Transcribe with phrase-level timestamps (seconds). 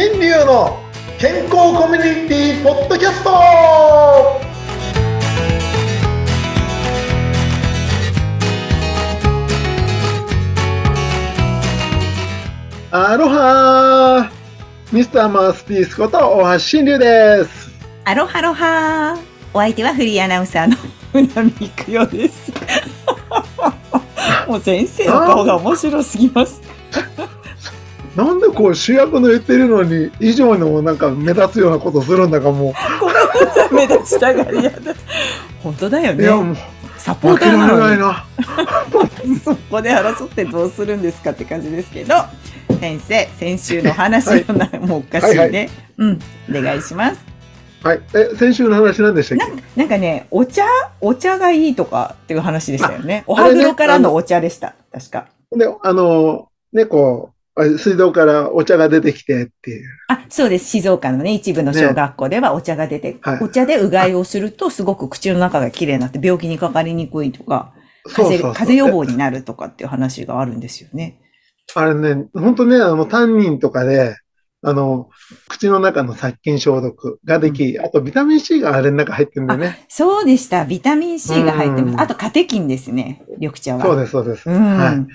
[0.00, 0.78] 新流の
[1.18, 3.30] 健康コミュニティポッドキャスト
[12.92, 14.30] アロハ
[14.92, 17.68] ミスターマウスピースこと大橋新流です
[18.04, 19.18] アロハロハー。
[19.52, 20.76] お相手はフリーアナウンサーの
[21.10, 22.52] 船見育代です。
[24.46, 26.62] もう先生の顔が面白すぎます。
[28.18, 34.92] なんでこう主役の言ってるのに以上のなんか目立つようなことするんだかもごめんなさい、目立ちたがりやだ。
[35.62, 36.60] 本当だよう、いやもね。
[36.96, 38.26] うサポーターなのられないな
[39.24, 42.16] に、 そこで争ってどうするんですかって感じですけど、
[42.80, 45.40] 先生、先週の話をな、もうおかしいね。
[45.40, 47.24] はいはうん、お願いします。
[47.84, 49.44] はいえ先週の話何でしたっけ？
[49.44, 50.64] なんなんかね、お茶？
[51.00, 53.22] お茶がいいとかっていう話でしたよね。
[53.28, 54.74] お歯黒からのお茶でした。
[54.92, 55.26] 確か。
[55.56, 57.37] で、あの、ね、こう、あ
[57.78, 59.88] 水道からお茶が出てきてっていう。
[60.08, 60.66] あ、そうです。
[60.66, 67.72] 静岡のね、一部の小学校ではお茶が出て、はいお茶でうがいをするとすごく口の中が綺麗になって病気にかかりにくいとか、
[68.04, 71.20] 風そうそうそう邪風邪予防になるとかっていう話があるんですよね。
[71.74, 74.16] あれね、本当ね、あの、タンニンとかで、
[74.62, 75.08] あの、
[75.48, 79.84] 口の中の殺菌消毒ができ、あとビタミン C があれの中入ってるんだよね。
[79.88, 80.64] そうでした。
[80.64, 82.02] ビタミン C が入ってうんます。
[82.02, 83.22] あとカテキンですね。
[83.38, 83.84] 緑茶は。
[83.84, 84.50] そうです、そうです。
[84.50, 84.76] うん。
[84.76, 85.06] はい。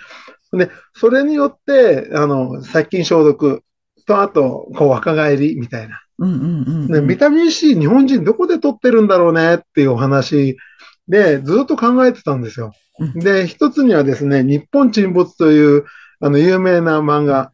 [0.57, 3.63] で、それによって、あの、殺菌消毒
[4.05, 6.01] と、あと、こう、若返りみたいな。
[6.19, 7.07] うんうんうんね、うん。
[7.07, 10.57] ビタミン C 日本人どこで取ってるんだろうねっていうお話
[11.07, 12.71] でずっと考えてたんですよ。
[12.99, 15.85] うんで、一つにはですね、日本沈没という
[16.19, 17.51] あの有名な漫画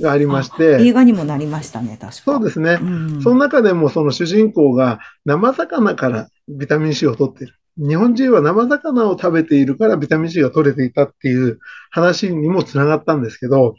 [0.00, 2.12] がありまし映て、画にもなりましたね、確か。
[2.12, 2.78] そうですね。
[2.82, 2.84] う
[3.18, 3.22] ん。
[3.22, 7.54] その中でもその主人公が生魚からビタミン C を取っている。
[7.78, 11.58] 日本人は生魚を食べているからビタミン C が取れていたっていう
[11.90, 13.74] 話にもつながったんですけど。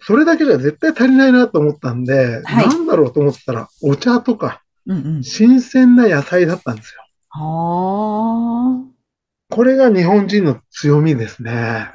[0.00, 5.24] それだけじゃ絶対足りないなと思ったんで、はいなんだろうと思ってたら、お茶とかうんうん。
[5.24, 7.02] 新鮮な野菜だったんですよ。
[7.30, 8.84] は
[9.50, 11.90] これが日本人の強みですね。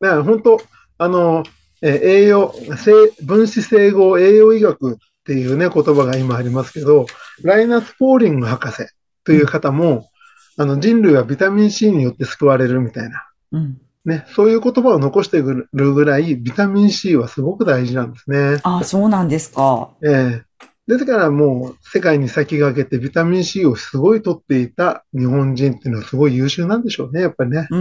[0.00, 0.60] だから本当、
[0.98, 1.44] あの、
[1.82, 2.92] えー栄養、生
[3.24, 7.06] 分子整合栄養医学っていうね、言葉が今ありますけど、
[7.42, 8.86] ライナス・ポーリング博士
[9.24, 10.08] という方も、
[10.56, 13.80] あの人類はビタミン C によって救われるみたいな、うん。
[14.04, 18.60] ね、そういう言葉を残してくるぐらい、ビタミン C はすごく大事なんですね。
[18.64, 19.90] あ、そうなんですか。
[20.02, 20.42] ええ
[20.88, 27.68] ですからもう世界に先駆けてビタミン C をすごい取っていた日本人っていうのはすごい優秀なんでしょうね、やっぱりね。
[27.70, 27.78] うー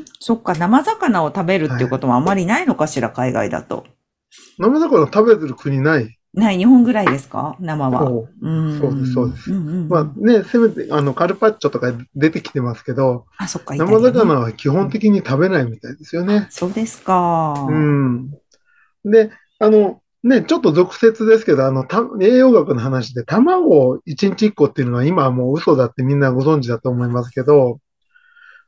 [0.00, 0.04] ん。
[0.18, 3.84] そっか、生魚を食べるっていうこともあまりないのかしら、海外だと。
[4.58, 6.18] 生魚食べてる国ない。
[6.34, 7.56] ない、日本ぐらいですか？
[7.60, 8.00] 生は。
[8.00, 8.78] そううん。
[8.78, 16.46] そうですそうですんうんうんまあね、せめてあのカルパッチョとか出てきてますけど、あ、そっか、イ生魚は基本的に食べないみたいですよね。
[16.50, 17.66] そうですか。
[17.68, 18.30] うん。
[19.04, 27.80] で、あの、ね、ちょっと俗説ですけど、あの、た栄養学の話で、卵を1日1個っていうのは今はもう嘘だってみんなご存知だと思いますけど、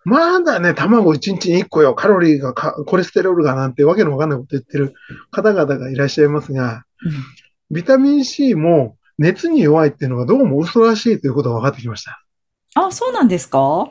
[0.04, 4.94] まだね、卵1日に1個よ、カロリーがか、コレステロールがなんてわけのわかんないこと言ってる
[5.30, 6.84] 方々がいらっしゃいますが、
[7.74, 12.22] ビタミン C も熱に弱いっていうのがどうも嘘らしいということが分かってきました。
[12.74, 13.90] あ、そうなんですか？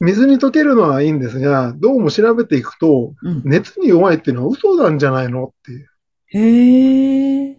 [0.00, 3.42] 水に溶けるのはいいんですが、どうも調べていくと、うん。
[3.44, 5.88] 熱に弱いっていうのは嘘なんじゃないのっていう。
[6.28, 7.58] へえ。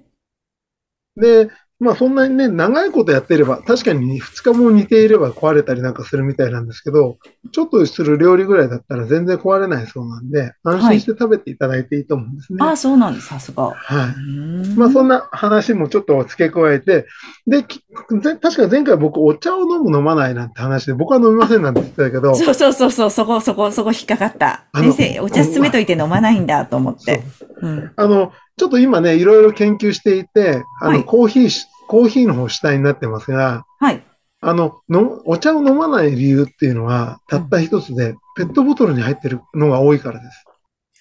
[1.15, 7.17] で、まあそんなにね、長いことやっていれば、確かに2日も煮ていれば壊れたりなんかするみたいなんですけど、
[7.51, 12.59] ちょっとする料理ぐらいだったら全然壊れないそうなんで、安心して食べていただいていいと思うんですね。
[12.61, 13.71] あ、そうなんです、さすが。
[13.71, 14.77] はい。
[14.77, 17.07] まあそんな話もちょっと付け加えて、
[17.45, 24.63] で、確か前回僕お茶を飲む飲まないなんて話で、僕は飲みませんなんて言ってたけど、そうそうそうそう、そこ、そこ、そこ引っかかった。
[24.73, 27.21] 先生、お茶詰めといて飲まないんだと思って。
[27.69, 27.91] うん。
[27.95, 34.03] あの、ちょっと今ね、いろいろ研究していて、あの、はいコーヒーし、コーヒーの方主体になってますが、はい。
[34.41, 40.45] あの、のお茶を飲まない理由っていうのは、たった一つで、ペットボトルに入ってるのが多いからです。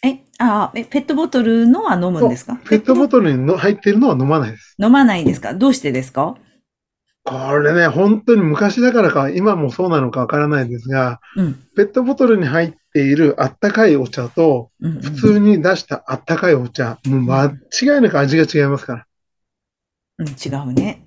[0.03, 2.57] え、あ、え、ペットボトルのは飲むんですか？
[2.69, 4.77] ペットボトルにの入ってるのは飲まないです。
[4.79, 5.55] 飲まないですか？
[5.55, 6.37] どうしてですか？
[7.27, 11.55] これね、本当に昔だからか、今もそうなのかわからないですが、うん。
[11.75, 19.07] ペットボトルに入っているあったかいお茶と、うんうん普通に出したあったかいお茶、もう間違いなく味が違いますから。
[20.19, 21.07] うん、違うね。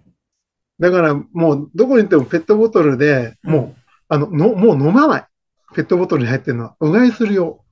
[0.79, 5.25] だからもうどこに行ってもペットボトルでもう、あの、の、もう飲まない。
[5.75, 7.63] ペットボトルに入ってるのは、うがいするよ。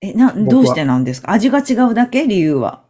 [0.00, 1.32] え、な、どうしてなんですか？
[1.32, 2.26] 味が違うだけ？
[2.26, 2.84] 理由は。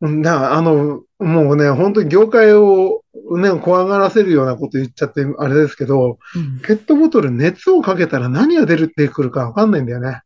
[0.00, 3.03] うんだから、あの、もうね、本当に業界を
[3.38, 6.60] ね、怖がらせるようなこと言っちゃって、あれですけど、うん。
[6.60, 10.20] ペットボトル熱をかけたら何が出るってくるかわかんないんだよね。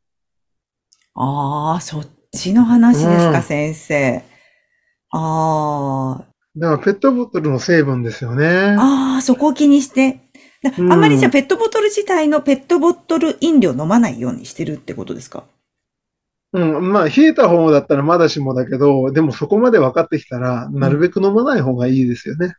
[1.14, 4.24] ああ、そっちの話ですか、うん先生。
[5.10, 6.24] ああ、
[6.56, 8.76] だからペットボトルの成分ですよね。
[8.78, 10.20] ああ、そこを気にして。
[10.64, 15.44] あんまりじゃあペットボトル自体のペットボトル飲料飲まないようにしてるってことですか？
[16.52, 22.54] うん、まあ、冷えた方だったらまだしもだけど、でもそこまで分かってきたら、なるべく飲まない方がいいですよね。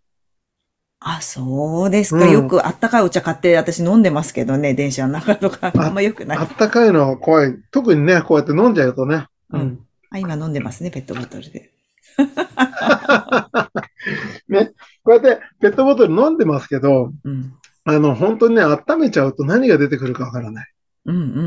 [1.01, 2.25] あ、そうですか。
[2.25, 5.67] うんよくあったかいお茶買って私飲んでますけどね、電車の中とか。
[5.67, 6.37] ああんま良くない。
[6.37, 7.55] あったかいのは怖い。
[7.71, 9.27] 特にね、こうやって飲んじゃうとね。
[9.51, 9.79] うん。
[10.09, 11.71] あ、今飲んでますね、ペットボトルで。
[14.49, 14.73] ね、
[15.03, 17.53] こうやってペットボトル飲んでますけど、うん。
[17.85, 20.67] あの、本当にね、温めちゃうと何が出てくるかわからない。
[21.05, 21.39] うんうんうんうん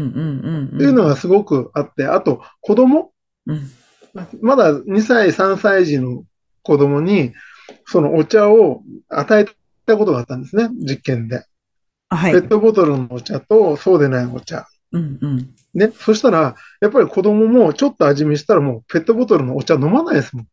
[0.73, 0.77] うん。
[0.77, 3.13] っていうのがすごくあって、あと、子供？
[3.47, 3.71] うん。
[4.41, 6.25] まだ2歳、3歳児の
[6.63, 7.35] 子供に、
[7.87, 9.47] そのお茶を与え
[9.87, 11.45] たことがあったんですね、実験で。
[12.09, 12.33] あはい。
[12.33, 14.67] ペットボトルのお茶とそうでないお茶。
[14.93, 15.55] うんうん。
[15.75, 20.47] ね、そしたら、やっぱり子供もちょっと味見したらもうペットボトルのお茶飲まないですもん。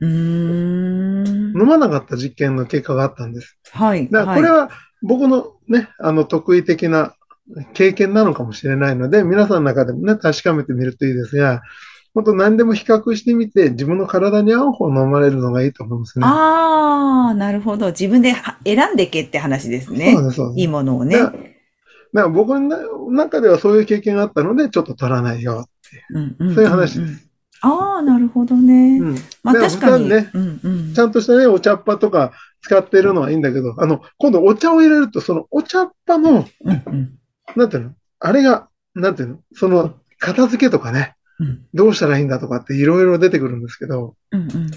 [0.00, 1.60] うーん。
[1.60, 3.58] 飲まなかった実験の結果があったんです。
[3.72, 4.08] はい。
[4.08, 4.70] だからこれは
[5.02, 7.14] 僕のね、あの得意的な
[7.74, 11.62] 経験なのかもしれないので、皆さんの中でもね、確かめてみるといいですが、
[12.14, 16.26] 本当何でも比較してみて、自分の体に合う方を飲まれるのがいいと思いますね。
[16.26, 17.86] ああ、なるほど。
[17.86, 20.24] 自分では選んでけって話ですねそう。
[20.24, 20.60] です、そうです。
[20.60, 21.16] いいものをね。
[21.16, 21.38] だか
[22.12, 25.66] ら僕の中ではそういう経験があったので、ちょっと取らないよ。
[26.10, 27.30] うんうんんんそういう話です。
[27.62, 28.98] ああ、なるほどね。
[28.98, 29.16] うん。
[29.42, 30.08] まあ確かに。
[30.08, 37.18] ね、うんうんちゃんとしたね、お茶っ葉とか使ってるのはいいんだけど、あの、今度お茶を入れると、そのお茶っ葉の、うんうん
[37.56, 37.90] なんていうの？
[38.18, 39.38] あれが、なんていうの？
[39.54, 41.21] その、片付けとかね、うん
[41.74, 44.70] どうしたらいいんだとかっていろいろ出てくるんですけど、うんうん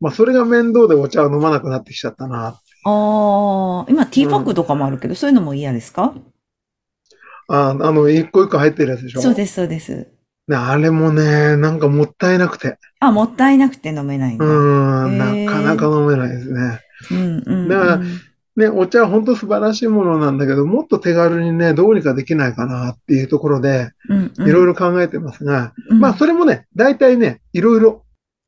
[0.00, 2.46] まあ、それが面倒でお茶を飲まなくなってきちゃったな。
[2.46, 2.54] あ
[2.84, 6.12] あ、今ティーパックとかもあるけど、そういうのも嫌ですか？
[7.48, 9.22] ああの、一個一個入ってるやつでしょ？
[9.22, 10.08] そうです、そうです。
[10.48, 12.78] ねあれもね、なんかもったいなくて。
[12.98, 14.44] あ、もったいなくて飲めないんだ。
[14.44, 16.80] ううんん、なかなか飲めないですね。
[17.12, 17.68] うんうん。
[17.68, 18.00] だから
[18.54, 28.04] ね、お茶は本当素晴らしいものなんだけど、もっと手軽にね、どうにかできないかなっていうところで、うんうんいろいろ考えてますが、うんまあ、それもね、大体ね、いろいろ、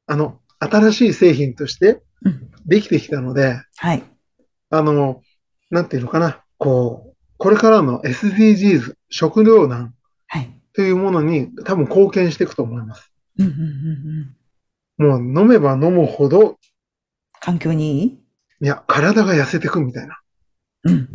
[0.07, 4.03] あの、新しい製品としてうんできてきたので、はい。
[4.71, 5.23] あの、
[5.71, 9.95] なんていうのかな、こう、これからの SDGs、食糧難
[10.27, 10.51] はい。
[10.73, 13.13] というものに多分貢献していくと思います。
[13.39, 13.53] うんうん
[14.99, 15.25] うんうん。
[15.25, 16.59] もう飲めば飲むほど、
[17.41, 18.24] 環境にいい？
[18.65, 20.19] いや、体が痩せていくみたいな。
[20.85, 21.09] うん。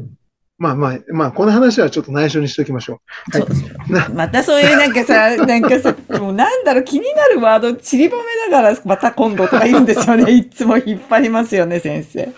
[0.60, 3.01] まあまあ、まあ、この話はちょっと内緒にしておきましょ
[3.34, 3.40] う。
[3.40, 10.30] はいまたそういうなんかさ、 なんかさ、もうなんだろう、気になるワード散りばめながら、また今度とか言うんですよね。
[10.31, 12.30] いつも引っ張りますよね、先生。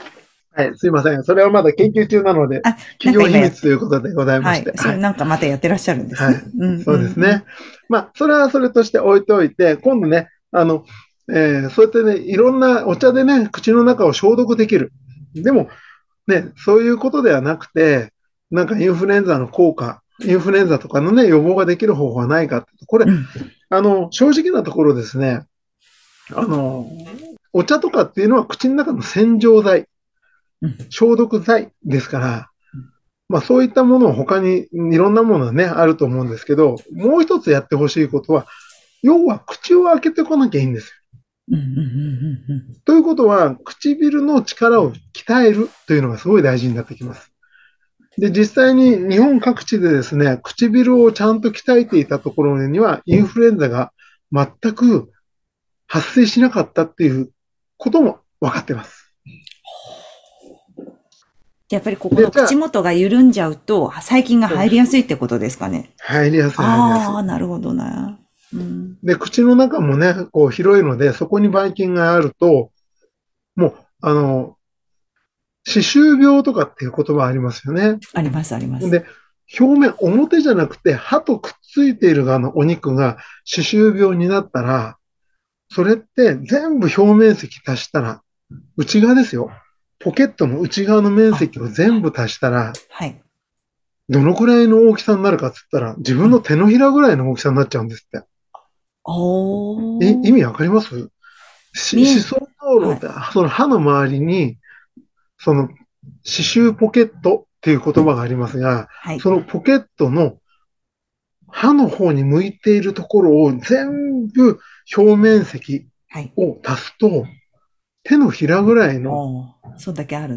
[0.53, 1.23] はい、すいません。
[1.23, 4.71] それはまだ研究中なので、あ、企業秘密ということでございまして。。
[4.71, 6.83] はいなんかまたやってらっしゃるんですね。
[6.85, 7.43] そうですね。。
[7.89, 10.85] まあ、それはそれとして置いておいて、今度ね、あの、
[11.29, 14.91] えーそうやってね、いろんなお茶でね、口の中を消毒できる。
[15.33, 15.69] でも、
[16.27, 18.11] ね、そういうことではなくて、
[18.49, 22.71] なんかインフルエンザの効果、インフルエンザとかのね、予防ができる方法はないかって。
[22.85, 23.25] これう、ん
[23.69, 25.45] あの、正直なところですね、
[26.33, 26.87] あの、
[27.53, 29.87] お茶とかっていうのは口の中の洗浄剤
[30.61, 32.49] うん、消毒剤ですから、
[33.27, 38.45] まあそういったものを他にいろんなものはね、あると思うんですけど、もう一つやってほしいことは、
[39.01, 40.93] 要は口を開けてこなきゃいいんですよ。
[41.49, 47.31] うんうんうんうんということは、唇の力を鍛えるというのがすごい大事になってきます。
[48.17, 53.91] で、実際に日本各地でですね、唇をちゃんと鍛えていたところには、インフルエンザが
[54.31, 55.11] 全く
[55.87, 57.31] 発生しなかったっていう
[57.77, 59.13] ことも分かってます。
[61.69, 65.91] やっぱりここの口元が緩んじゃうと、細菌が入りやすいってことですかね。
[65.99, 68.19] 入りやすい、入りやすいああ、なるほどな。
[68.53, 68.97] うん。
[69.03, 72.71] で、口の中もね、こう広いので、そこにばい菌があると、
[73.55, 74.57] もう、あの、
[75.63, 77.99] 歯周病とかっていう言葉ありますよね。
[78.13, 78.89] あります、あります。
[78.89, 79.05] で、
[79.59, 84.97] 表面、表じゃなくて歯とくっついている側のお肉が歯周病になったら、
[85.69, 88.21] それって全部表面積足したら、
[88.77, 89.51] 内側ですよ。
[89.99, 93.21] ポケットの内側の面積を全部足したら、はい。
[94.09, 98.25] どのくらいの大きさになるかっつったら、自分の手のひらぐらいの大きさになっちゃうんですって。
[100.01, 100.95] え、意味わかります？
[100.95, 100.99] っ
[102.99, 104.57] て、その歯の周りに、
[105.37, 105.69] その、
[106.23, 109.19] 歯周ポケットっていう言葉がありますが、はい。
[109.19, 110.37] そのポケットの
[111.49, 114.59] 歯の方に向いているところを全部
[114.95, 116.33] 表面積はい。
[116.35, 117.25] を足すと、
[118.03, 119.55] 手のひらぐらいの。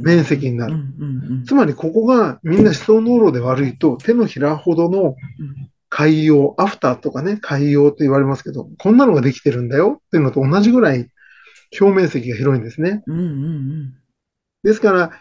[0.02, 1.47] 面積になうんる。
[1.47, 5.14] つまりここがみんな歯槽膿漏で悪いと手のひらほどのうん
[5.97, 11.09] 海洋、アフターとかね、海洋と言われますけど、こんなのができてるんだよっていうのと同じぐらい
[11.81, 13.05] 表面積が広いんですね。
[13.07, 13.95] うんうん
[14.65, 15.13] ですから、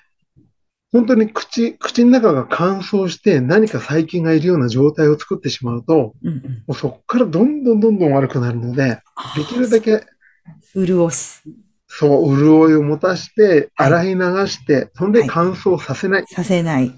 [0.91, 6.29] 本当に口、口の中が乾燥して何か細菌がいるような状態を作ってしまうと、うん。
[6.29, 6.41] うんうん。
[6.41, 8.99] もうそこからどんどんどんどん悪くなるので、
[9.35, 10.03] できるだけ
[10.73, 11.43] 潤す。
[11.87, 16.25] そう、潤いを持たして、はい洗い流して、そんで乾燥させない。
[16.27, 16.91] させない。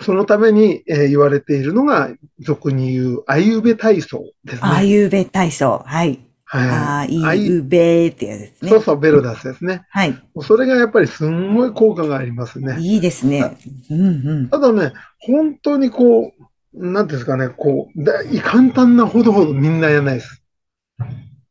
[0.00, 2.10] そのために、えー言われているのが、
[2.40, 4.86] 俗に言う、アユベ体操ですあね。
[4.86, 5.82] ゆべ体操。
[5.84, 6.20] はい。
[6.46, 7.38] はあい。
[7.38, 8.70] いうべってやつですね。
[8.70, 9.82] そうそう、ベルダスですね。
[9.90, 10.14] はい。
[10.42, 12.76] それがやっぱりすんごい効果がありますね。
[12.80, 13.56] いいですね。
[13.90, 14.48] うんうん。
[14.48, 16.32] ただね、本当にこ
[16.74, 20.42] う、なんですかね、こう、だ簡単なほどほどみんなやらないです。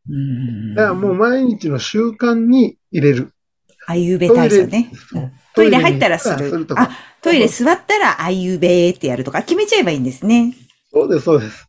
[0.10, 3.32] うんだからもう毎日の習慣に入れる。
[3.88, 4.92] あゆべ体操ね。
[5.12, 6.66] そうトイレ入ったらする。
[6.66, 6.90] とかあ、
[7.22, 10.56] トイレ座ったらあゆべってやるとか決めちゃえばいいんですね。
[10.92, 11.68] そうです、そうです。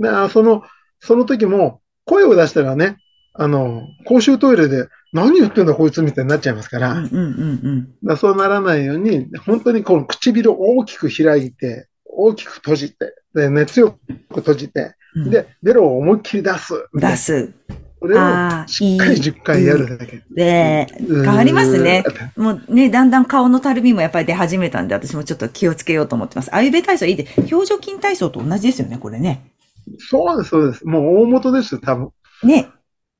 [0.00, 0.62] だからその、
[1.00, 2.96] その時も、声を出したらね、
[3.34, 13.98] あの、公衆トイレで、何言ってんだこいつみたいになっちゃいますから、だかうんうんうんらそうならないように、本当にこの唇を大きく開いて、大きく閉じて、で、ね、強く
[14.40, 15.30] 閉じて、うん。
[15.30, 16.74] で、ベロを思いっきり出す。
[16.94, 17.52] 出す。
[18.00, 20.22] これをああ、しっかり10回やるだけ。
[20.30, 22.04] で、変わりますね。
[22.36, 26.54] もうね、だんだん顔のたるみもやっぱり出始めたんで、私もちょっと気をつけようと思ってます。
[26.54, 29.50] あゆべ体操いいで、表情筋体操と同じですよね、これね。
[29.98, 30.86] そうです、そうです。
[30.86, 32.10] もう大元ですよ、多分。
[32.44, 32.68] ね。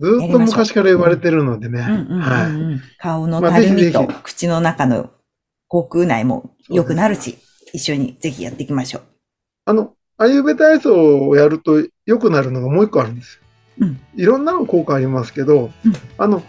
[0.01, 1.85] ずっと昔から言われてるのでね。
[2.99, 5.11] 顔のたるみと口の中の
[5.67, 7.39] 口腔内も良くなるし、
[7.73, 9.03] 一緒にぜひやっていきましょう。
[9.67, 13.48] あの、あゆべ体操をやると良くなるのがもう一個あるんですよ。
[13.81, 16.43] うんいろんなの効果ありますけど、うんあの、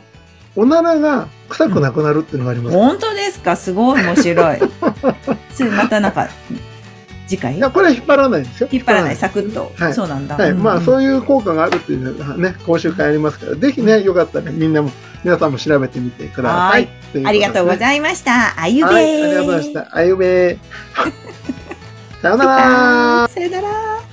[0.56, 2.76] おならが臭くなくなるっていうのがあります。
[2.78, 3.56] 本当ですか？
[3.56, 4.58] すごい面白い。
[5.54, 6.28] それまたなんか、
[7.28, 7.56] 次回？
[7.58, 8.70] いや、これは引っ張らないんですよ。
[8.72, 9.72] 引っ張らない、サクッと。
[9.78, 10.36] はいそうなんだ。
[10.36, 10.54] はい。
[10.54, 11.22] まあ、そういう。
[11.22, 14.90] 効果があるっていうのはね、講習会ありますから、ぜひね、よかったらみんなも、
[15.24, 16.82] 皆さんも調べてみてください。
[16.82, 16.90] はい
[17.26, 18.54] ありがとうごいざいました。
[18.60, 19.88] あゆべはい、ありがとうございました。
[19.96, 20.58] あゆべー。
[22.22, 23.28] さようなら。
[23.28, 24.09] さよなら。